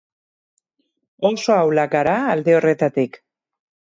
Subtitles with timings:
[1.29, 3.21] Oso ahulak gara alde horretatik.